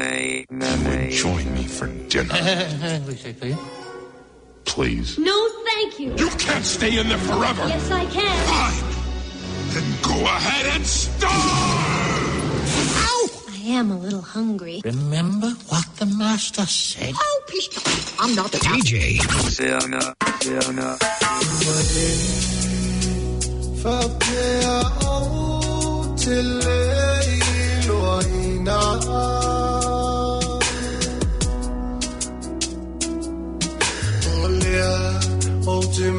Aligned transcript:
would 0.00 1.08
join 1.10 1.52
me 1.54 1.64
for 1.64 1.86
dinner. 2.08 2.34
Please. 4.64 5.18
No, 5.18 5.48
thank 5.64 5.98
you. 5.98 6.14
You 6.16 6.30
can't 6.30 6.64
stay 6.64 6.98
in 6.98 7.08
there 7.10 7.18
forever. 7.18 7.66
Yes, 7.66 7.90
I 7.90 8.04
can. 8.06 8.46
Fine. 8.46 8.82
Then 9.74 9.84
go 10.02 10.14
ahead 10.24 10.66
and 10.76 10.86
starve. 10.86 11.32
Ow! 13.08 13.28
I 13.52 13.56
am 13.74 13.90
a 13.92 13.98
little 13.98 14.22
hungry. 14.22 14.80
Remember 14.84 15.50
what 15.68 15.84
the 15.96 16.06
master 16.06 16.64
said. 16.66 17.14
Oh, 17.16 17.42
please! 17.46 17.68
I'm 18.18 18.34
not 18.34 18.52
a 18.54 18.58
DJ. 18.58 19.20
Fiona, 19.58 20.14
Fiona. 20.40 20.98
For 23.80 24.02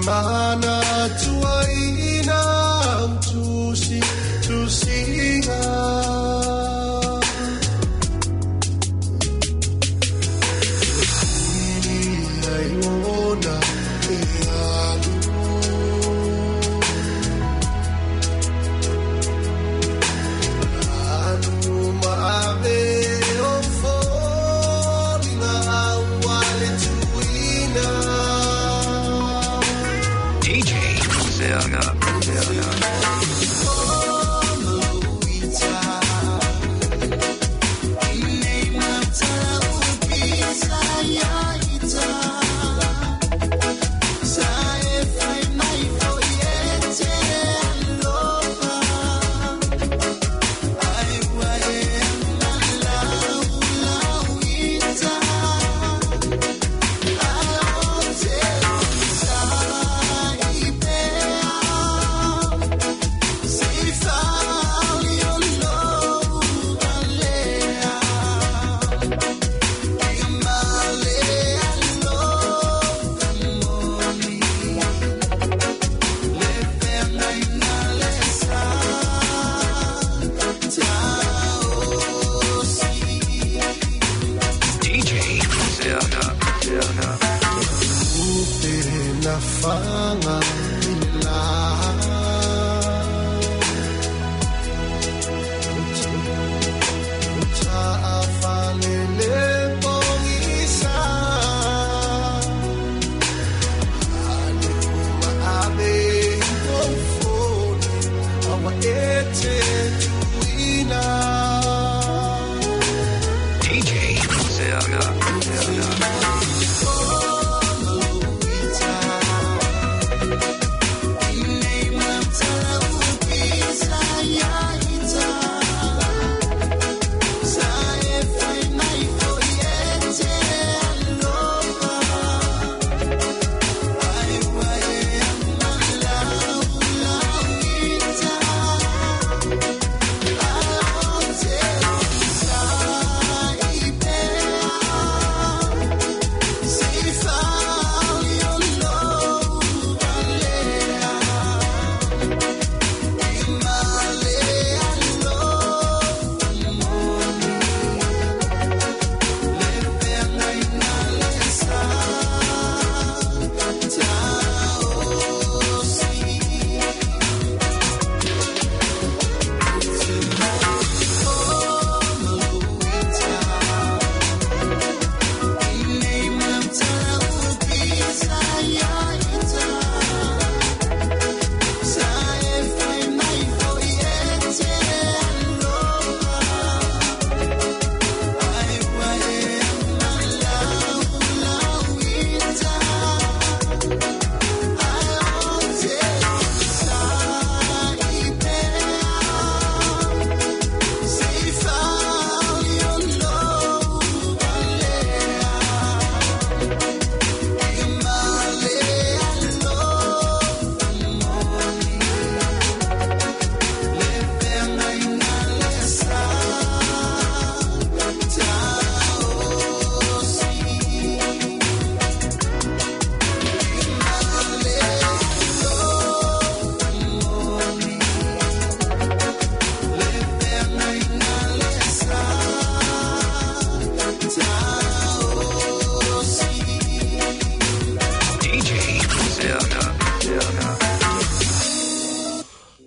semana. 0.04 0.71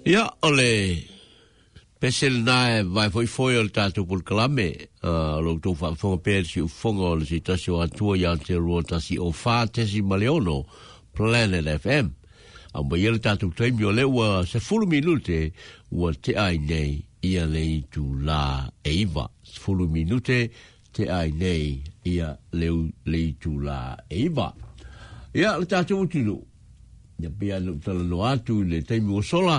Ia, 0.06 0.26
ole, 0.44 1.00
pesel 1.98 2.42
na 2.44 2.76
e 2.76 2.82
vai 2.82 3.08
foi 3.08 3.24
foi 3.26 3.56
ol 3.56 3.70
tatu 3.72 4.04
pul 4.04 4.20
klame, 4.22 4.90
lo 5.44 5.56
tu 5.64 5.72
fa 5.74 5.94
fo 5.96 6.18
per 6.20 6.44
si 6.44 6.60
fongo 6.68 7.08
ol 7.16 7.22
si 7.24 7.40
tasi 7.40 7.70
o 7.72 7.80
atu 7.80 8.12
ya 8.14 8.36
te 8.36 8.52
ro 8.54 8.82
tasi 8.84 9.16
o 9.16 9.30
fa 9.32 9.64
tesi 9.66 10.02
maleono, 10.04 10.64
planet 11.16 11.64
FM. 11.80 12.06
Am 12.76 12.86
bo 12.88 12.96
yel 13.00 13.16
tatu 13.18 13.48
tre 13.56 13.70
mi 13.72 13.84
ole 13.88 14.02
wa 14.04 14.44
se 14.44 14.60
fulu 14.60 14.84
minute 14.86 15.52
wa 15.90 16.12
te 16.12 16.36
ai 16.36 16.58
nei 16.58 17.00
ia 17.22 17.46
nei 17.46 17.86
tu 17.88 18.04
la 18.20 18.68
eiva. 18.84 19.24
Se 19.40 19.56
fulu 19.58 19.88
minute 19.88 20.50
te 20.92 21.08
ai 21.08 21.30
nei 21.32 21.80
ia 22.04 22.36
leu 22.52 22.90
lei 23.06 23.32
tu 23.40 23.56
la 23.58 23.96
eiva. 24.10 24.52
Ia, 25.32 25.56
le 25.56 25.64
tatu 25.64 25.96
utilu. 25.96 26.36
Ia 27.22 27.30
pia 27.38 27.58
no 27.58 27.78
talanoatu, 27.80 28.60
le 28.68 28.82
teimu 28.84 28.84
o 28.84 28.84
sola, 28.84 28.84
le 28.84 28.84
teimu 28.84 29.16
o 29.16 29.22
sola, 29.22 29.58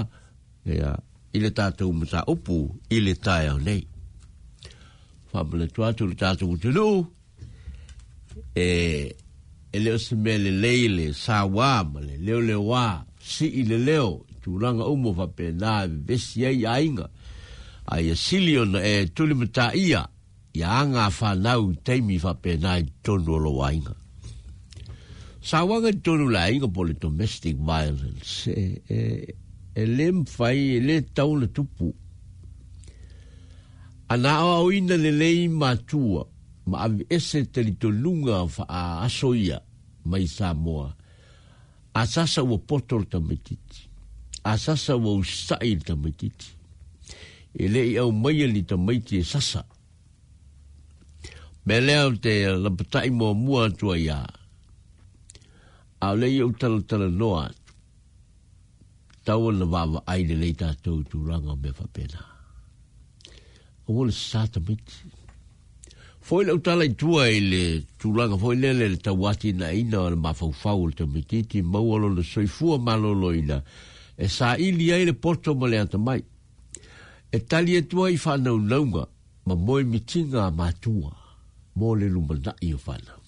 ea 0.66 0.96
Ile 1.36 1.50
le 1.50 1.56
tātou 1.56 1.92
ma 1.94 2.08
tā 2.08 2.22
upu 2.32 2.56
i 2.88 3.02
le 3.04 3.12
tāia 3.20 3.58
nei. 3.60 3.82
Whāmala 5.34 5.66
tu 5.94 6.08
le 6.08 6.16
tātou 6.16 6.56
ku 6.56 8.38
e, 8.56 9.12
e 9.74 9.80
leo 9.84 9.98
se 10.00 10.16
me 10.16 10.38
le 10.38 10.52
leile, 10.52 11.10
sā 11.12 11.42
wā 11.44 11.84
ma 11.84 12.00
leo 12.00 12.40
le 12.40 12.56
wā, 12.56 13.04
si 13.22 13.48
i 13.60 13.64
le 13.68 13.78
leo, 13.84 14.24
tu 14.42 14.56
ranga 14.62 14.86
umo 14.88 15.12
wha 15.18 15.28
pē 15.36 15.52
nā 15.60 15.84
e 15.84 15.88
vesi 16.08 16.46
ai 16.46 16.64
a 16.64 16.80
inga, 16.80 17.10
a 17.92 18.00
silio 18.16 18.64
na 18.64 18.80
e 18.80 19.06
tuli 19.14 19.34
ma 19.36 19.46
tā 19.52 19.74
ia, 19.76 20.06
i 20.56 20.64
a 20.64 20.72
anga 20.80 21.10
wha 21.12 21.34
nau 21.36 21.74
teimi 21.84 22.16
wha 22.24 22.32
pē 22.34 22.56
nā 22.64 22.80
e 22.80 22.88
tonu 23.04 23.36
alo 23.36 23.60
a 23.62 23.74
inga. 23.76 23.96
Sā 25.44 25.66
wā 25.68 25.84
ga 25.84 25.92
tonu 26.00 26.32
la 26.32 26.48
inga 26.50 26.70
po 26.72 26.88
domestic 26.88 27.58
violence, 27.58 28.48
e, 28.48 28.82
e 28.88 29.36
e 29.77 29.83
le 29.86 30.06
mwhai 30.16 30.75
e 30.77 30.80
le 30.80 31.01
tau 31.16 31.36
le 31.36 31.48
tupu. 31.51 31.94
Ana 34.07 34.31
awa 34.39 34.56
o 34.63 34.72
ina 34.72 34.95
le 35.04 35.12
lei 35.22 35.48
mātua, 35.62 36.22
ma 36.69 36.77
avi 36.86 37.04
ese 37.16 37.42
te 37.54 37.60
li 37.66 37.74
to 37.81 37.89
lunga 37.92 38.38
wha 38.51 38.63
a 38.68 38.81
asoia 39.07 39.57
mai 40.10 40.25
Samoa. 40.36 40.89
A 41.95 42.04
sasa 42.13 42.42
wa 42.50 42.57
potol 42.69 43.04
tamititi. 43.12 43.80
A 44.44 44.54
sasa 44.63 44.94
wa 45.04 45.12
usai 45.19 45.74
tamititi. 45.86 46.48
E 47.62 47.68
le 47.71 47.81
i 47.92 47.98
au 48.01 48.12
maia 48.24 48.48
li 48.48 48.62
tamaiti 48.69 49.18
e 49.18 49.24
sasa. 49.31 49.62
Me 51.66 51.75
leo 51.88 52.07
te 52.24 52.33
lapatai 52.63 53.10
mua 53.18 53.33
mua 53.44 53.63
tua 53.78 53.95
ia. 53.98 54.19
A 56.06 56.13
le 56.19 56.28
i 56.36 56.39
au 56.44 56.51
talatala 56.60 57.07
noa 57.19 57.44
taua 59.25 59.51
na 59.54 59.66
vava 59.66 60.01
ai 60.07 60.24
le 60.30 60.36
lei 60.39 60.54
tātou 60.60 61.01
tu 61.10 61.24
ranga 61.27 61.51
o 61.54 61.57
mea 61.57 61.74
whapena. 61.75 62.22
O 63.88 63.94
wole 63.98 64.12
sata 64.13 64.60
miti. 64.60 65.01
Foi 66.25 66.45
le 66.45 66.54
utala 66.57 66.86
i 66.88 66.94
tua 66.98 67.27
i 67.30 67.42
le 67.42 67.62
tu 68.01 68.13
ranga, 68.16 68.38
foi 68.42 68.56
le 68.62 68.72
le 68.74 68.88
tau 69.01 69.25
ati 69.30 69.51
na 69.57 69.72
ina 69.77 70.00
o 70.06 70.10
le 70.13 70.18
mafau 70.22 70.54
fau 70.57 70.86
o 70.86 70.88
le 70.89 70.94
tau 70.98 71.10
miti, 71.10 71.44
ti 71.50 71.62
maualo 71.62 72.10
le 72.16 72.24
soifua 72.24 72.77
malolo 72.80 73.33
ina, 73.33 73.60
e 74.18 74.27
sa 74.30 74.56
ili 74.57 74.92
ai 74.94 75.06
le 75.10 75.13
porto 75.13 75.56
ma 75.56 75.68
le 75.68 75.80
ata 75.80 75.98
mai. 75.98 76.21
E 77.31 77.38
tali 77.50 77.75
e 77.75 77.81
tua 77.89 78.10
i 78.12 78.18
whanau 78.25 78.57
naunga, 78.60 79.07
ma 79.45 79.54
moe 79.56 79.83
mitinga 79.83 80.45
a 80.48 80.51
mātua, 80.51 81.13
mō 81.78 81.94
le 82.00 82.10
lumana 82.10 82.54
i 82.66 82.74
o 82.74 82.81
whanau. 82.86 83.21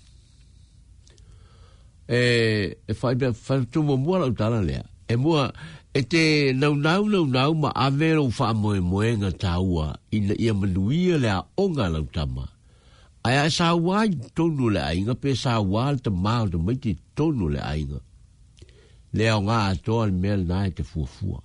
E, 2.07 2.19
e 2.85 2.93
whaibia, 3.01 3.33
whanau 3.35 3.65
tumo 3.67 3.97
mua 3.97 4.23
lau 4.23 4.33
tala 4.33 4.61
lea, 4.63 4.81
e 5.07 5.15
mua 5.15 5.51
e 5.94 6.01
te 6.01 6.51
nau 6.62 6.74
nau 7.36 7.54
ma 7.62 7.69
avero 7.86 8.24
fa 8.38 8.48
mo 8.62 8.69
e 8.75 8.80
mo 8.89 8.98
e 9.09 9.18
nga 9.19 9.31
taua 9.44 9.86
i 10.12 10.18
na 10.25 10.33
ia 10.45 10.54
manuia 10.59 11.15
le 11.24 11.30
a 11.30 11.39
onga 11.63 11.86
lautama. 11.94 12.45
Ai 13.27 13.38
a 13.38 13.50
sa 13.57 13.68
wai 13.88 14.09
tonu 14.36 14.65
le 14.75 14.80
ainga 14.92 15.15
pe 15.21 15.30
sa 15.44 15.54
wai 15.74 15.95
te 16.04 16.09
mao 16.25 16.45
te 16.51 16.57
maiti 16.65 16.92
tonu 17.18 17.45
le 17.54 17.59
ainga. 17.74 18.00
Le 19.15 19.24
a 19.30 19.36
onga 19.39 19.56
a 19.71 19.75
toa 19.86 20.04
le 20.07 20.12
mea 20.21 20.38
na 20.50 20.57
e 20.68 20.71
te 20.77 20.83
fuafua. 20.89 21.39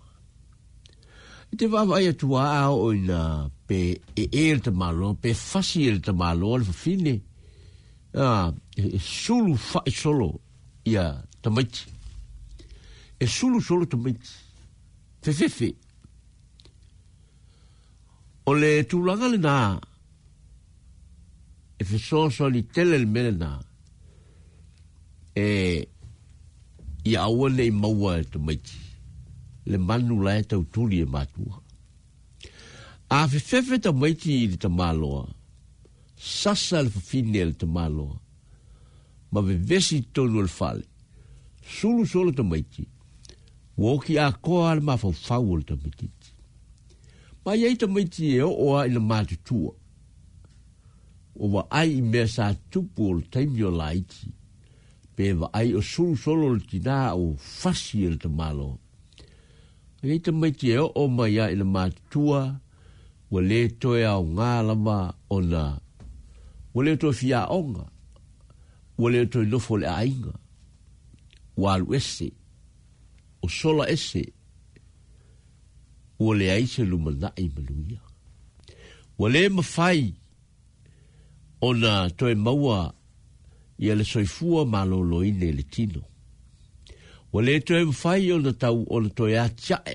E 1.52 1.56
te 1.58 1.64
wawa 1.72 1.96
ia 2.06 2.12
tua 2.20 2.42
a 2.42 2.62
o 2.70 2.86
i 2.90 2.98
na 3.08 3.20
pe 3.68 3.80
e 4.16 4.24
e 4.26 4.44
le 4.54 4.60
te 4.64 4.70
malo, 4.80 5.08
pe 5.22 5.30
fasi 5.48 5.78
e 5.88 5.92
le 5.94 6.00
te 6.06 6.12
malo 6.20 6.50
le 6.58 6.64
fafine. 6.70 7.14
Ah, 8.26 8.48
e 8.76 8.98
sulu 9.22 9.52
fa 9.68 9.80
e 9.86 9.90
solo 10.00 10.28
ia 10.92 11.04
te 11.42 11.48
maiti. 11.56 11.82
Ia 11.86 11.90
e 13.22 13.26
sulu 13.26 13.60
solo 13.60 13.86
to 13.86 13.96
mit 13.96 14.18
fe 15.20 15.30
fe 15.32 15.48
fe 15.48 15.68
o 18.50 18.52
le 18.60 18.70
tu 18.90 18.96
la 19.06 19.14
le 19.32 19.38
nā 19.46 19.54
e 21.80 21.82
fe 21.88 21.98
so 22.02 22.18
so 22.36 22.48
li 22.50 22.62
tele 22.74 22.98
le 23.02 23.06
mele 23.14 23.30
nā 23.42 23.50
e 25.44 25.46
i 27.10 27.12
awa 27.26 27.46
nei 27.56 27.70
maua 27.82 28.10
e 28.22 28.24
to 28.32 28.38
mit 28.46 28.66
le 29.70 29.78
manu 29.88 30.16
lai 30.26 30.42
tau 30.50 30.64
tūli 30.74 30.98
e 31.04 31.06
mātua 31.14 31.56
a 33.14 33.16
fe 33.32 33.38
fe 33.50 33.58
fe 33.68 33.76
tau 33.86 33.94
mit 34.02 34.24
i 34.32 34.40
te 34.62 34.66
māloa 34.80 35.22
sasa 36.18 36.82
le 36.82 36.90
fafine 36.94 37.44
le 37.50 37.54
te 37.62 37.70
māloa 37.76 38.16
ma 39.30 39.46
ve 39.46 39.54
vesi 39.70 40.00
tonu 40.14 40.42
le 40.48 40.52
fale 40.58 40.82
sulu 41.76 42.02
solo 42.14 42.34
to 42.40 42.44
maiti 42.50 42.86
woki 43.78 44.18
a 44.18 44.32
koa 44.32 44.74
le 44.74 44.80
ma 44.80 44.96
fau 44.96 45.52
o 45.52 45.56
le 45.56 45.62
tamaiti. 45.64 46.08
Ma 47.44 47.54
iei 47.56 47.76
tamaiti 47.76 48.34
e 48.36 48.42
oa 48.42 48.86
i 48.86 48.90
le 48.94 49.00
mātu 49.00 49.36
tua. 49.46 49.72
O 51.40 51.48
wa 51.54 51.62
ai 51.70 51.96
i 51.98 52.02
mea 52.02 52.28
sa 52.28 52.52
tupu 52.70 53.02
o 53.10 53.18
le 53.18 53.24
taimi 53.30 53.62
o 53.64 53.70
la 53.72 53.92
iti. 53.94 54.28
Pe 55.16 55.32
wa 55.34 55.48
ai 55.52 55.72
o 55.74 55.80
suru 55.82 56.16
solo 56.16 56.54
le 56.54 56.60
tina 56.68 57.14
o 57.16 57.34
fasi 57.40 58.04
o 58.04 58.08
e 58.08 58.12
le 58.12 58.18
tamalo. 58.20 58.68
Ma 60.02 60.08
iei 60.08 60.20
tamaiti 60.20 60.70
e 60.74 60.78
o 60.84 61.06
ma 61.08 61.26
ia 61.28 61.48
i 61.50 61.56
le 61.56 61.64
mātu 61.64 62.00
tua. 62.10 62.42
Wa 63.32 63.40
le 63.40 63.62
toi 63.80 64.04
au 64.12 64.26
ngā 64.28 64.52
lama 64.68 65.00
o 65.32 65.40
na. 65.40 65.64
Wa 66.74 66.84
le 66.84 66.96
toi 67.00 67.16
fia 67.16 67.46
onga. 67.48 67.88
Wa 69.00 69.08
le 69.10 69.24
toi 69.26 69.48
nofo 69.48 69.80
le 69.80 69.88
ainga. 69.88 70.36
Wa 70.36 70.36
aluesi. 70.36 71.56
Wa 71.56 71.74
aluesi 71.74 72.32
o 73.42 73.48
sola 73.48 73.88
ese 73.90 74.24
ua 76.22 76.34
le 76.36 76.46
ai 76.50 76.66
se 76.70 76.82
lumanaʻi 76.86 77.44
ma 77.54 77.60
luia 77.68 78.00
ua 79.18 79.26
lē 79.34 79.42
mafai 79.56 80.02
ona 81.68 81.92
toe 82.18 82.34
maua 82.34 82.94
ia 83.82 83.94
le 83.94 84.04
soifua 84.04 84.62
malōlōine 84.72 85.44
i 85.48 85.52
le 85.56 85.62
tino 85.74 86.02
ua 87.32 87.40
lē 87.46 87.56
toe 87.66 87.82
mafai 87.84 88.30
ona 88.32 88.52
tau 88.62 88.86
ona 88.94 89.10
toe 89.10 89.34
atiaʻe 89.38 89.92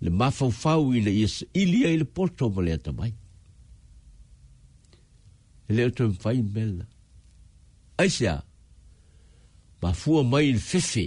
le 0.00 0.10
mafaufau 0.10 0.94
ina 0.96 1.10
ia 1.10 1.26
saʻili 1.36 1.80
ai 1.86 1.96
le 2.00 2.04
poto 2.04 2.48
ma 2.54 2.62
le 2.62 2.72
atamai 2.78 3.12
e 5.68 5.76
lē 5.76 5.82
o 5.88 5.90
toe 5.96 6.06
mafai 6.08 6.40
mela 6.42 6.84
aisea 8.00 8.40
mafua 9.82 10.22
mai 10.24 10.46
i 10.48 10.52
le 10.56 10.60
fefe 10.70 11.06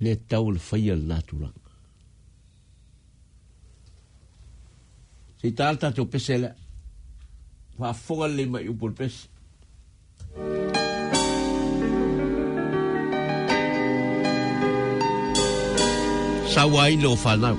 ne 0.00 0.14
taul 0.28 0.58
fayal 0.58 1.00
natura 1.06 1.50
Se 5.40 5.50
tal 5.52 5.76
ta 5.76 5.90
to 5.92 6.06
pesela. 6.06 6.50
Fa 7.76 7.92
fogal 7.92 8.32
le 8.36 8.44
mai 8.52 8.66
upol 8.68 8.94
pes. 8.98 9.14
Sawai 16.52 16.96
lo 17.02 17.14
fanau. 17.22 17.58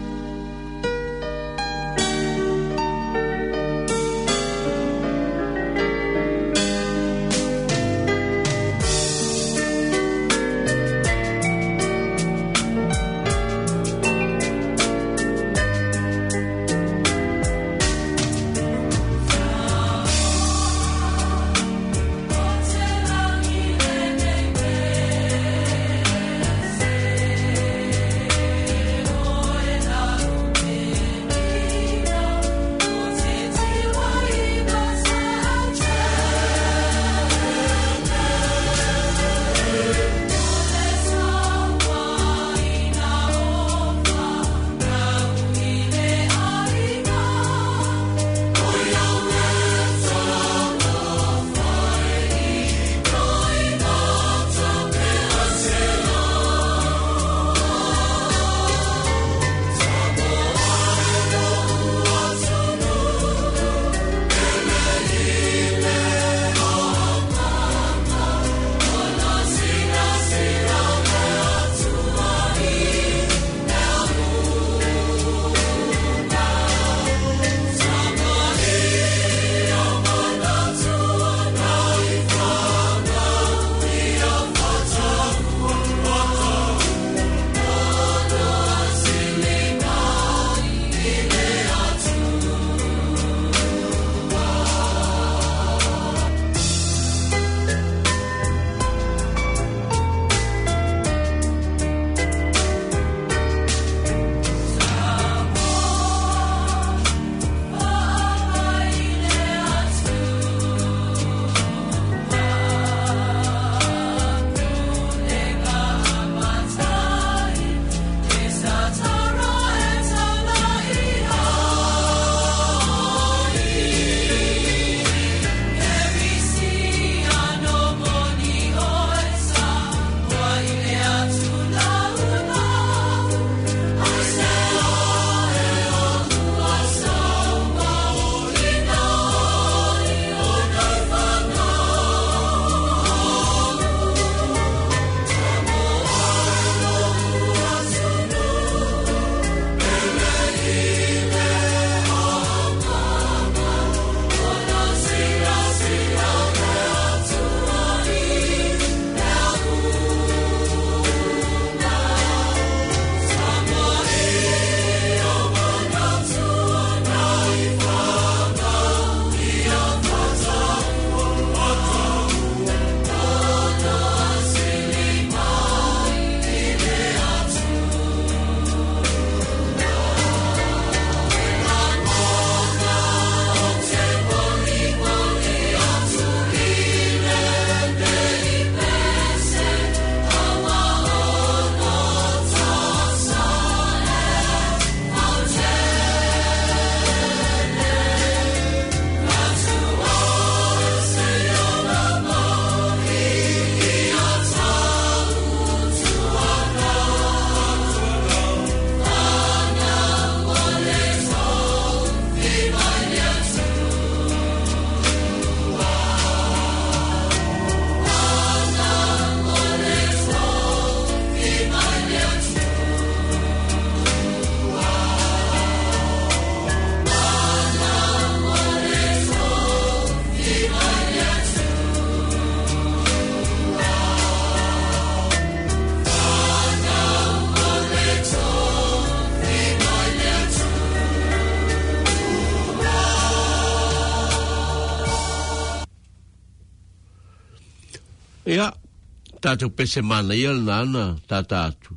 tātou 249.46 249.70
pese 249.70 250.02
mana 250.02 250.34
ia 250.34 250.50
nana 250.58 251.04
tātā 251.30 251.60
atu. 251.70 251.94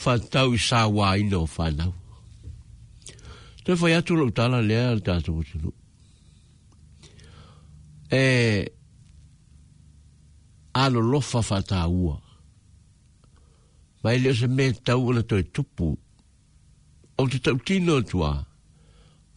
Whantau 0.00 0.52
i 0.52 0.58
sā 0.60 0.82
wāina 0.92 1.38
o 1.40 1.46
whānau. 1.48 1.94
Tau 3.64 3.76
whai 3.80 3.94
atu 3.96 4.18
lau 4.18 4.26
tāla 4.36 4.60
lea 4.66 4.98
tātou 5.06 5.40
o 5.40 5.44
tunu. 5.48 5.72
E 8.18 8.66
alo 10.82 11.04
lofa 11.08 11.40
whātā 11.52 11.86
ua. 11.88 12.18
Mai 14.04 14.18
leo 14.20 14.32
se 14.36 14.48
me 14.60 14.70
tau 14.76 15.08
ana 15.14 15.24
tō 15.28 15.40
e 15.40 15.48
tupu. 15.56 15.88
O 17.20 17.28
te 17.32 17.40
tau 17.44 17.56
tino 17.68 17.96
tua. 18.12 18.32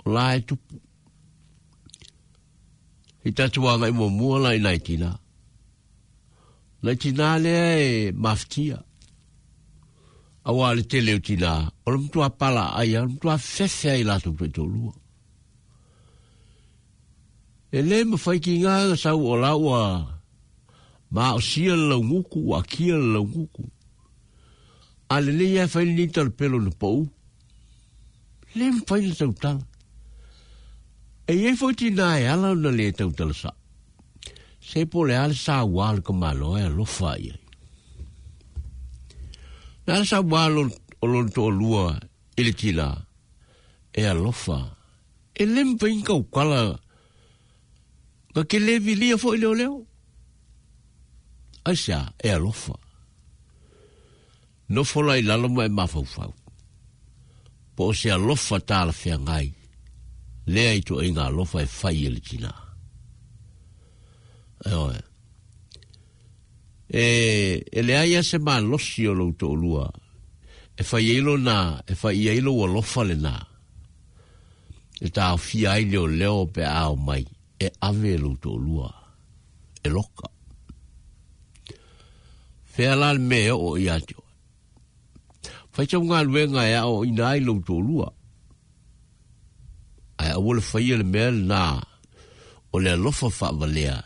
O 0.03 0.11
lā 0.17 0.27
e 0.39 0.43
tupu. 0.51 0.83
I 3.23 3.31
tātua 3.31 3.77
ngai 3.79 3.95
mō 3.95 4.11
mua 4.19 4.43
lai 4.49 4.57
nai 4.59 4.79
tina. 4.83 5.11
Tātua 5.15 5.21
na 6.83 6.95
tina 6.95 7.39
lea 7.39 7.77
e 8.09 8.11
maftia. 8.11 8.77
A 10.43 10.51
wale 10.51 10.83
te 10.83 11.01
leo 11.01 11.19
tina, 11.19 11.71
ora 11.85 11.97
mtua 11.97 12.29
pala 12.29 12.75
aia, 12.75 12.99
ora 13.01 13.07
mtua 13.09 13.37
fefe 13.37 13.91
ai 13.91 14.03
lato 14.03 14.31
kwe 14.33 14.47
to 14.49 14.63
lua. 14.65 14.93
E 17.71 17.81
le 17.81 18.03
ma 18.05 18.17
fai 18.21 18.37
ki 18.43 18.59
ngā 18.61 18.73
ngā 18.91 18.97
sau 19.03 19.23
o 19.33 19.37
laua, 19.41 19.79
ma 21.15 21.31
o 21.33 21.39
sia 21.41 21.73
la 21.79 21.95
nguku, 21.97 22.43
a 22.55 22.59
kia 22.67 22.99
la 22.99 23.23
nguku. 23.23 23.63
A 25.15 25.21
le 25.23 25.31
le 25.33 25.47
ia 25.55 25.65
fai 25.67 25.85
nita 25.89 26.21
le 26.27 26.35
pelo 26.37 26.59
na 26.61 26.69
pou, 26.79 27.07
le 28.57 28.71
ma 28.75 28.83
fai 28.87 29.07
le 29.07 29.15
tautala. 29.17 29.63
E 31.31 31.39
e 31.47 31.55
fai 31.55 31.73
tina 31.79 32.17
e 32.19 32.27
ala 32.27 32.53
na 32.55 32.69
le 32.69 32.91
tautala 32.91 33.33
saa. 33.33 33.57
se 34.69 34.85
pole 34.85 35.15
ale 35.19 35.35
sa 35.35 35.55
wal 35.75 35.99
ko 36.05 36.13
malo 36.15 36.55
e 36.57 36.67
lo 36.71 36.85
fai. 36.87 37.27
Na 39.85 39.99
sa 40.07 40.21
wal 40.23 40.55
o 40.63 41.05
lo 41.07 41.19
to 41.35 41.49
lua 41.51 41.99
ele 42.39 42.53
tila 42.59 42.89
e 43.99 44.07
alofa. 44.11 44.59
E 45.33 45.43
lempa 45.53 45.85
inka 45.91 46.13
ukala 46.15 46.63
ka 48.33 48.41
ke 48.49 48.57
levi 48.63 48.93
lia 48.95 49.17
fo 49.21 49.33
leo 49.35 49.51
leo. 49.53 49.75
Aisha 51.67 51.99
e 52.25 52.29
alofa. 52.31 52.75
No 54.73 54.81
fola 54.89 55.17
i 55.17 55.21
lalama 55.27 55.63
e 55.65 55.69
mafaufau. 55.77 56.33
Po 57.75 57.81
o 57.89 57.93
se 57.99 58.07
alofa 58.15 58.57
tala 58.69 58.93
fea 59.01 59.17
ngai. 59.25 59.47
Lea 60.53 60.71
i 60.79 60.85
to 60.87 60.93
inga 61.07 61.23
alofa 61.29 61.59
e 61.63 61.65
fai 61.79 61.97
ele 62.07 62.21
Oe. 64.71 64.97
E, 66.95 67.03
e 67.71 67.81
lea 67.83 68.05
ia 68.05 68.23
se 68.23 68.37
maa 68.39 68.61
losi 68.61 69.07
o 69.07 69.13
lo 69.13 69.31
to 69.39 69.47
olua. 69.51 69.89
E 70.79 70.83
fai 70.83 71.09
eilo 71.11 71.37
na, 71.37 71.81
e 71.87 71.93
fai 71.95 72.27
eilo 72.31 72.53
wa 72.57 72.67
lofa 72.67 73.03
le 73.03 73.15
na. 73.15 73.33
E 75.03 75.07
ta 75.13 75.31
a 75.33 75.37
fi 75.37 75.59
aile 75.67 75.97
o 75.97 76.07
leo 76.07 76.45
pe 76.53 76.63
ao 76.65 76.95
mai. 76.95 77.25
E 77.63 77.67
ave 77.87 78.13
e 78.13 78.17
lo 78.23 78.31
to 78.41 78.49
olua. 78.57 78.89
E 79.83 79.87
loka. 79.95 80.27
Fea 82.73 82.93
lal 83.01 83.19
me 83.29 83.41
o 83.51 83.75
i 83.77 83.87
atio. 83.93 84.21
Fai 85.73 85.85
tau 85.89 86.01
ngā 86.05 86.19
nga 86.49 86.63
e 86.73 86.79
o 86.85 87.03
ina 87.05 87.25
ai 87.31 87.39
lo 87.41 87.55
to 87.67 87.75
olua. 87.81 88.07
Ai 90.21 90.29
awole 90.37 90.61
fai 90.61 90.91
ele 90.93 91.03
mea 91.03 91.31
na. 91.33 91.63
O 92.73 92.79
lea 92.81 92.95
lofa 92.95 93.29
fa 93.29 93.49
valea. 93.51 93.99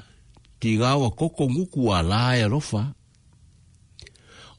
tiga 0.59 0.95
wa 0.95 1.09
koko 1.09 1.49
nguku 1.49 1.81
a 1.93 2.01
la 2.01 2.35
e 2.37 2.43
alofa. 2.43 2.93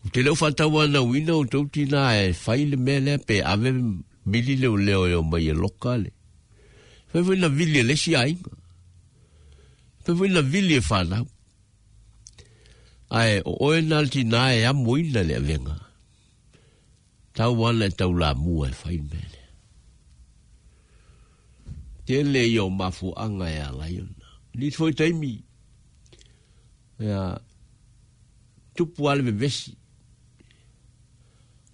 O 0.05 0.09
te 0.13 0.23
leo 0.23 0.87
na 0.87 1.01
wina 1.01 1.33
o 1.35 1.45
tau 1.47 1.67
tina 1.73 2.15
e 2.23 2.33
whaile 2.45 2.77
mele 2.77 3.19
pe 3.27 3.43
ave 3.45 3.71
mili 4.27 4.57
leo 4.57 4.77
leo 4.77 5.07
e 5.09 5.15
o 5.15 5.23
mai 5.23 5.47
e 5.49 5.53
loka 5.53 5.97
le. 6.03 6.11
na 7.15 7.49
vili 7.49 7.79
e 7.79 7.83
lesi 7.83 8.17
a 8.17 8.29
inga. 8.29 8.51
Whaiwai 10.09 10.29
na 10.33 10.41
vili 10.43 10.75
e 10.75 10.81
whanau. 10.89 11.27
Ai, 13.11 13.41
o 13.45 13.53
oe 13.67 13.81
nal 13.81 14.09
tina 14.09 14.55
e 14.57 14.65
a 14.65 14.73
moina 14.73 15.23
le 15.23 15.39
venga. 15.49 15.77
Tau 17.37 17.53
wana 17.61 17.85
e 17.85 17.91
tau 17.99 18.13
la 18.21 18.35
mua 18.35 18.69
e 18.71 18.75
whaile 18.81 19.05
mele. 19.13 19.43
Te 22.07 22.23
le 22.23 22.43
i 22.49 22.59
o 22.59 22.71
mafu 22.71 23.13
anga 23.25 23.49
e 23.51 23.59
a 23.69 23.71
laiona. 23.79 24.29
Ni 24.57 24.71
toi 24.71 24.93
taimi. 24.99 25.35
tupu 28.75 29.11
ale 29.11 29.23
vevesi 29.27 29.73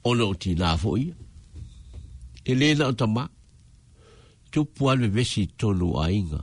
ona 0.09 0.25
o 0.29 0.35
tinā 0.45 0.73
foʻi 0.83 1.05
ia 1.09 1.17
e 2.45 2.53
lē 2.61 2.69
na 2.79 2.85
o 2.93 2.93
tamā 3.01 3.25
tupu 4.53 4.83
ale 4.93 5.07
vevesi 5.09 5.43
tonu 5.59 5.89
aiga 6.07 6.41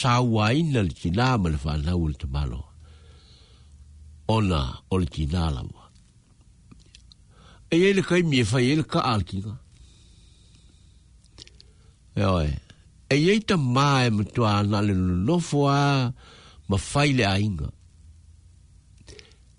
sauāina 0.00 0.80
le 0.86 0.92
tinā 1.02 1.26
ma 1.40 1.48
le 1.52 1.58
fanau 1.64 2.02
i 2.04 2.08
le 2.12 2.16
tamalo 2.22 2.60
ona 4.36 4.60
o 4.92 4.96
le 5.00 5.06
tinā 5.16 5.44
lava 5.56 5.84
e 7.74 7.80
ai 7.86 7.92
le 7.96 8.02
kaimi 8.08 8.36
e 8.44 8.44
fai 8.50 8.64
ai 8.68 8.76
le 8.80 8.84
kaʻa 8.92 9.12
le 9.18 9.24
kiga 9.30 9.54
e 12.20 12.28
oe 12.36 12.52
e 13.12 13.16
iai 13.24 13.40
tamā 13.48 13.88
e 14.06 14.12
matuā 14.20 14.52
na 14.68 14.78
le 14.86 14.92
lolofo 14.94 15.60
a 15.72 15.80
ma 16.68 16.76
fai 16.90 17.10
le 17.16 17.24
aiga 17.24 17.68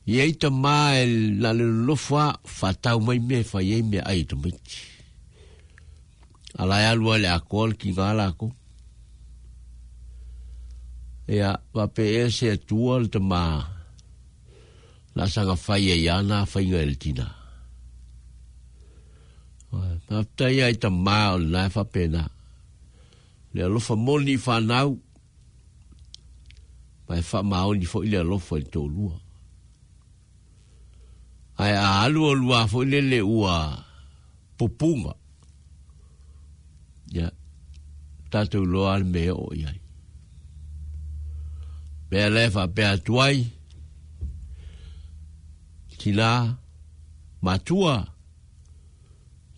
Ia 0.09 0.25
i 0.25 0.33
ta 0.41 0.49
mai 0.49 1.05
la 1.37 1.49
le 1.53 1.65
lofa 1.87 2.25
whatau 2.57 2.97
mai 3.05 3.19
me 3.27 3.37
whai 3.49 3.67
e 3.77 3.79
mea 3.89 4.03
ai 4.11 4.21
ta 4.29 4.35
miti. 4.43 4.77
Ala 6.59 6.75
e 6.83 6.85
alua 6.91 7.15
le 7.23 7.29
akol 7.37 7.71
ki 7.79 7.89
ngā 7.95 8.07
lako. 8.19 8.47
Ia 11.35 11.51
wape 11.75 12.05
e 12.23 12.25
se 12.37 12.45
atua 12.57 12.93
le 13.03 13.07
ta 13.13 13.19
maa. 13.31 13.57
La 15.17 15.25
sanga 15.33 15.53
whai 15.65 15.83
e 15.93 15.99
iana 16.05 16.37
whai 16.51 16.63
ngā 16.71 16.79
el 16.87 16.95
tina. 17.01 17.27
Mapta 20.09 20.45
ia 20.57 20.73
i 20.73 20.77
ta 20.81 20.89
maa 21.05 21.27
o 21.37 21.37
lai 21.53 21.69
whapena. 21.75 22.23
Le 23.53 23.59
alofa 23.67 23.93
moni 24.07 24.35
whanau. 24.45 24.89
Mai 27.07 27.21
wha 27.29 27.39
maoni 27.51 27.85
fo 27.91 27.99
i 28.05 28.09
le 28.11 28.17
alofa 28.25 28.55
i 28.57 28.65
tō 28.73 28.83
lua. 28.95 29.15
ai 31.63 31.75
a 31.75 31.87
alu 32.03 32.19
o 32.31 32.33
lua 32.41 32.59
fo 32.71 32.79
lele 32.91 33.19
ua 33.39 33.55
pupunga 34.57 35.13
ya 37.17 37.27
tatu 38.31 38.59
lo 38.73 38.81
al 38.93 39.03
me 39.13 39.23
o 39.31 39.45
ya 39.61 39.69
pe 42.09 42.19
le 42.35 42.43
fa 42.55 42.63
pe 42.75 42.81
atuai 42.93 43.37
tila 45.99 46.31
matua 47.45 47.93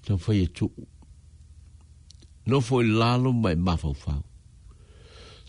to 0.06 0.14
fo 0.24 0.32
ye 0.40 0.46
tu 0.58 0.68
no 2.48 2.58
fo 2.68 2.76
lalo 3.00 3.30
mai 3.44 3.56
mafau 3.68 3.94
fa 4.04 4.14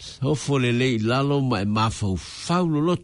so 0.08 0.28
fo 0.42 0.54
lele 0.64 0.86
lalo 1.10 1.36
mai 1.50 1.64
mafau 1.76 2.14
fa 2.44 2.56
lo 2.72 2.78
lo 2.88 2.96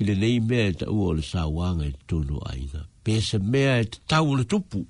i 0.00 0.04
le 0.04 0.14
nei 0.14 0.40
mea 0.40 0.64
e 0.72 0.74
tau 0.80 0.96
o 1.06 1.10
le 1.12 1.20
sāwanga 1.30 1.84
e 1.84 1.92
tono 2.08 2.38
aina. 2.52 2.80
Pese 3.04 3.36
mea 3.38 3.74
e 3.82 3.86
tau 4.08 4.30
o 4.30 4.34
le 4.38 4.44
tupu. 4.48 4.80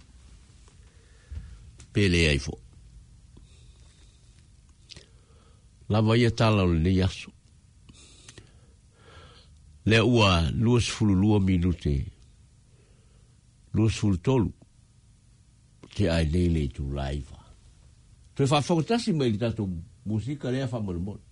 Pele 1.92 2.20
ai 2.31 2.38
fo. 2.38 2.55
Lava 5.90 6.14
ia 6.16 6.31
tala 6.31 6.62
o 6.62 6.70
le 6.70 6.79
nei 6.79 7.01
aso. 7.03 7.29
Lea 9.90 10.05
ua 10.05 10.49
luas 10.55 10.87
fulu 10.94 11.14
lua 11.20 11.40
minute. 11.40 11.94
Luas 13.75 13.99
fulu 13.99 14.18
tolu. 14.27 14.53
Te 15.94 16.07
ai 16.09 16.31
nei 16.31 16.49
le 16.55 16.62
tu 16.68 16.87
laiva. 16.92 17.40
Tu 18.35 18.42
e 18.46 18.46
fa 18.46 18.61
fokotasi 18.61 19.12
mai 19.12 19.31
li 19.33 19.40
tato 19.42 19.66
musika 20.07 20.51
lea 20.55 20.68
fa 20.70 20.79
mwere 20.79 20.99
mwere. 21.01 21.29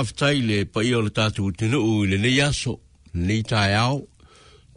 whaafatai 0.00 0.40
le 0.48 0.64
pa 0.64 0.80
i 0.88 0.94
o 0.96 1.00
le 1.04 1.10
tātou 1.12 1.50
tino 1.52 1.80
u 1.84 2.04
le 2.08 2.16
ne 2.22 2.30
yaso, 2.32 2.78
ne 3.14 3.34
i 3.40 3.42
tāi 3.44 3.74
au, 3.76 3.98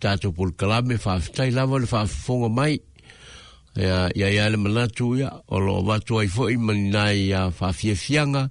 tātou 0.04 0.34
pulkalame 0.36 0.98
whaafatai 1.00 1.46
lawa 1.56 1.80
le 1.80 1.88
whaafafonga 1.88 2.50
mai, 2.52 2.80
ia 3.80 4.10
ia 4.20 4.28
ia 4.36 4.50
le 4.52 4.58
manatu 4.60 5.14
ia, 5.18 5.30
o 5.48 5.60
lo 5.64 5.78
watu 5.88 6.20
ai 6.20 6.28
fo 6.30 6.50
i 6.52 6.58
maninai 6.60 7.22
ia 7.30 7.46
whaafiefianga, 7.56 8.50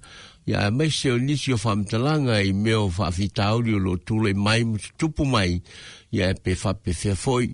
ia 0.49 0.65
e 0.67 0.71
mai 0.73 0.89
se 0.91 1.11
o 1.13 1.17
nisi 1.21 1.53
o 1.53 1.59
whaamitalanga 1.61 2.39
i 2.41 2.53
me 2.57 2.73
o 2.75 2.89
whaafitauri 2.89 3.77
o 3.77 3.79
lo 3.85 3.93
tūle 4.01 4.33
mai 4.35 4.63
mutu 4.67 4.89
tupu 4.99 5.29
mai, 5.29 5.59
ia 6.11 6.31
e 6.33 6.39
pe 6.41 6.57
whaapefea 6.57 7.13
fo 7.15 7.37
i, 7.45 7.51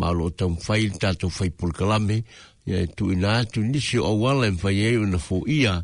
ma 0.00 0.14
lo 0.14 0.30
tau 0.30 0.54
whai 0.68 0.86
le 0.92 1.00
tātou 1.02 1.32
whai 1.40 1.50
pulkalame, 1.50 2.22
ia 2.70 2.84
e 2.86 2.92
tu 2.94 3.10
ina 3.16 3.40
atu 3.42 3.66
nisi 3.66 3.98
o 3.98 4.06
awala 4.14 4.46
e 4.46 4.54
mwhai 4.54 4.78
e 4.84 4.94
una 5.02 5.18
fo 5.20 5.42
ia, 5.50 5.80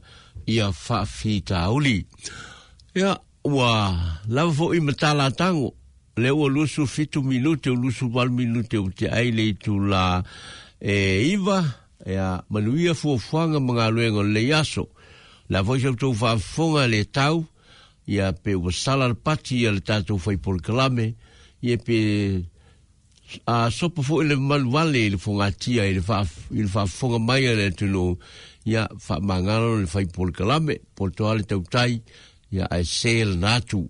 ia 0.46 0.70
whaafitauri. 0.70 1.99
Ia 1.99 2.05
whaafitauri. 2.05 2.55
Ya, 2.96 3.12
wa, 3.44 3.92
lava 4.26 4.52
fo 4.56 4.70
i 4.74 4.80
matala 4.80 5.30
tango. 5.30 5.74
Le 6.16 6.30
ua 6.30 6.48
lusu 6.48 6.87
fitu 6.87 7.22
minute, 7.22 7.66
lusu 7.68 8.09
wal 8.14 8.30
minute, 8.30 8.74
u 8.78 8.88
te 8.90 9.09
aile 9.12 9.44
i 9.50 9.52
tu 9.52 9.74
la 9.85 10.22
e, 10.80 11.24
iwa, 11.35 11.59
ya, 12.06 12.42
manuia 12.48 12.94
fu 12.94 13.18
fuanga 13.18 13.61
mga 13.61 13.90
luengo 13.90 14.22
le 14.22 14.46
yaso. 14.48 14.88
La 15.50 15.61
fo 15.64 15.76
i 15.76 15.80
se 15.80 15.92
utu 15.92 16.14
fuanga 16.16 16.87
le 16.88 17.04
tau, 17.04 17.44
ya 18.06 18.32
pe 18.32 18.54
u 18.56 18.72
salar 18.72 19.12
pati, 19.14 19.64
ya 19.64 19.72
le 19.76 19.80
tatu 19.85 20.16
fai 20.18 20.38
por 20.38 20.62
kalame, 20.62 21.14
ya 21.61 21.76
pe 21.76 22.44
a 23.44 23.66
sopa 23.70 24.02
fo 24.06 24.22
ele 24.22 24.37
man 24.40 24.70
wale 24.72 25.04
ele 25.06 25.18
fo 25.18 25.32
ngatia 25.37 25.85
ele 25.85 26.00
fa 26.00 26.22
il 26.54 26.68
fa 26.68 26.87
fo 26.87 27.09
ngamaya 27.11 27.56
le 27.59 27.70
tuno 27.74 28.16
ya 28.64 28.87
fa 29.02 29.18
mangalo 29.20 29.80
le 29.80 29.87
fa 29.87 29.98
pol 30.14 30.30
kalame 30.30 30.78
pol 30.94 31.11
toale 31.11 31.42
tautai 31.42 32.04
ya 32.50 32.70
ai 32.70 32.85
sel 32.85 33.37
natu 33.38 33.88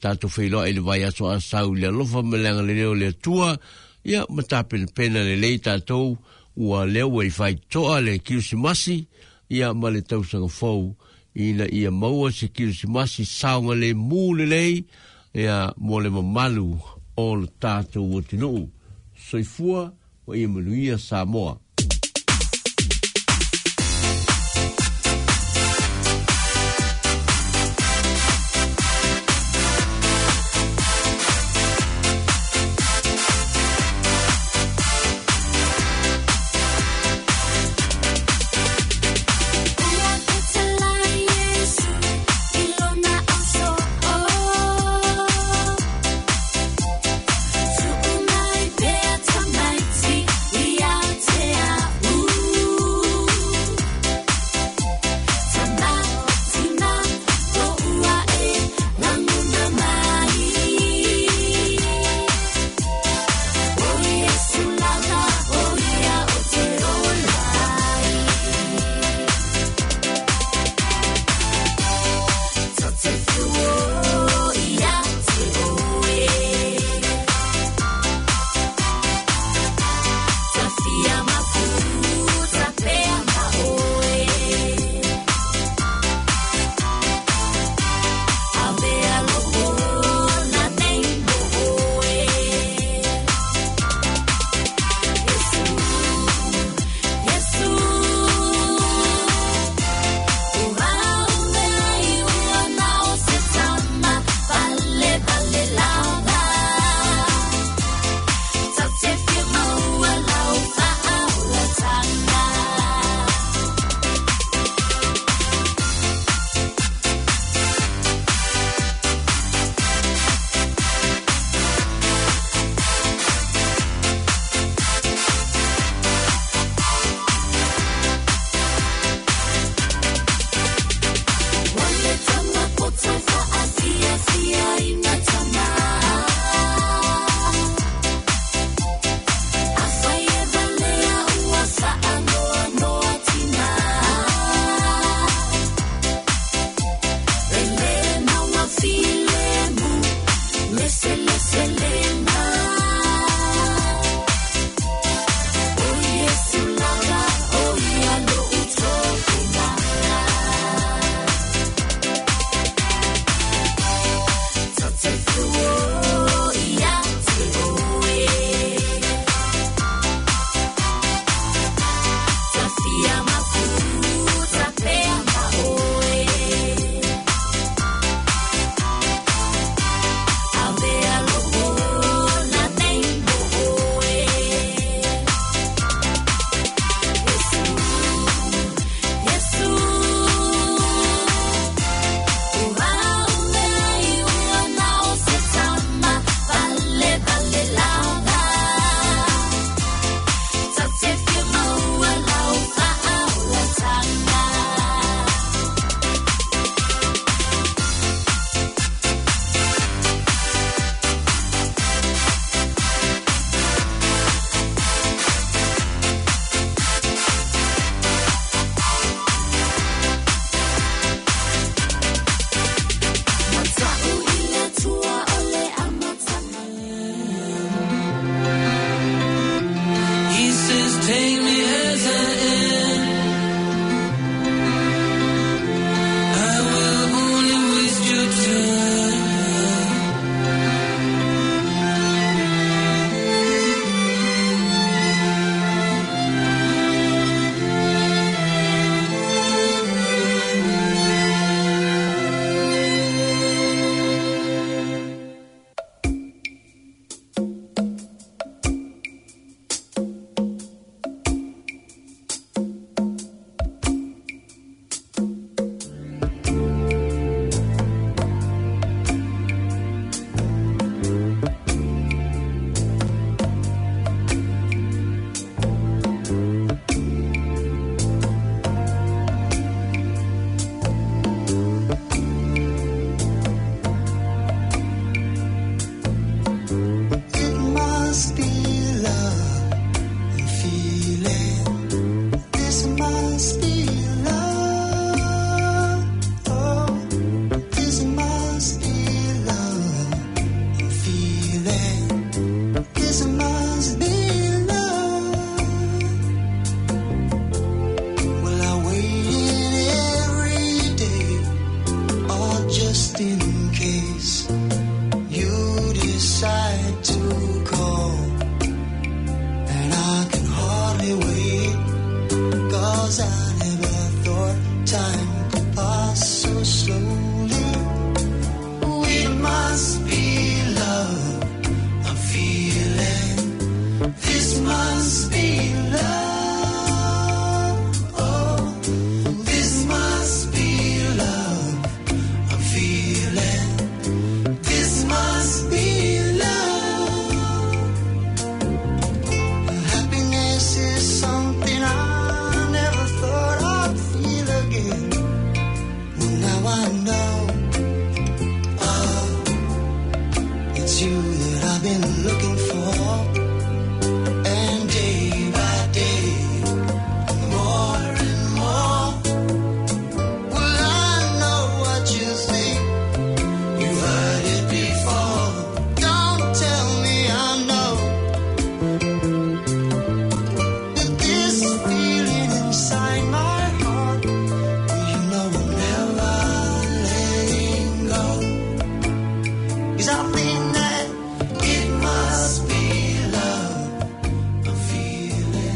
tatu 0.00 0.20
to 0.28 0.28
filo 0.28 0.60
el 0.66 0.80
vai 0.80 1.02
a 1.04 1.10
so 1.10 1.32
sau 1.40 1.74
le 1.74 1.88
lo 1.88 2.04
fa 2.04 2.20
le 2.20 2.50
le 2.62 2.94
le 2.94 3.12
tua 3.12 3.56
ya 4.04 4.26
matapil 4.28 4.86
pena 4.94 5.22
le 5.24 5.36
le 5.36 5.58
ta 5.58 5.78
to 5.80 6.16
u 6.56 6.74
ale 6.76 6.92
le 6.92 7.02
wi 7.02 7.30
fai 7.30 7.54
to 7.70 7.88
ale 7.92 8.12
le 8.12 8.18
kiusi 8.18 8.56
masi 8.56 9.08
ya 9.48 9.72
male 9.74 10.02
tau 10.02 10.22
sa 10.24 10.38
fo 10.48 10.94
ina 11.34 11.64
ia 11.72 11.90
maua 11.90 12.30
se 12.32 12.48
kiusi 12.48 12.86
masi 12.86 13.24
sau 13.24 13.74
le 13.74 13.94
mu 13.94 14.34
le 14.36 14.44
le 14.46 14.84
ya 15.32 15.72
mo 15.76 16.22
malu 16.22 16.76
ol 17.16 17.48
tatu 17.60 17.90
to 17.92 18.00
wo 18.02 18.20
tinu 18.20 18.68
so 19.26 19.38
i 19.38 19.42
fu 19.42 19.72
o 20.28 20.32
i 20.36 20.46
mo 20.46 20.60
lui 20.60 20.90
a 20.92 21.63